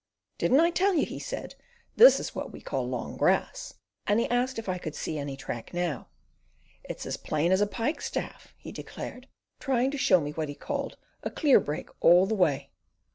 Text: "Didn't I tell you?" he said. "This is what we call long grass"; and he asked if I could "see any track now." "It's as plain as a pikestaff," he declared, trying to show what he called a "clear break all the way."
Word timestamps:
"Didn't 0.39 0.61
I 0.61 0.71
tell 0.71 0.95
you?" 0.95 1.05
he 1.05 1.19
said. 1.19 1.53
"This 1.95 2.19
is 2.19 2.33
what 2.33 2.51
we 2.51 2.59
call 2.59 2.87
long 2.89 3.17
grass"; 3.17 3.75
and 4.07 4.19
he 4.19 4.27
asked 4.31 4.57
if 4.57 4.67
I 4.67 4.79
could 4.79 4.95
"see 4.95 5.19
any 5.19 5.37
track 5.37 5.75
now." 5.75 6.07
"It's 6.83 7.05
as 7.05 7.17
plain 7.17 7.51
as 7.51 7.61
a 7.61 7.67
pikestaff," 7.67 8.55
he 8.57 8.71
declared, 8.71 9.27
trying 9.59 9.91
to 9.91 9.99
show 9.99 10.17
what 10.31 10.49
he 10.49 10.55
called 10.55 10.97
a 11.21 11.29
"clear 11.29 11.59
break 11.59 11.89
all 12.03 12.25
the 12.25 12.33
way." 12.33 12.71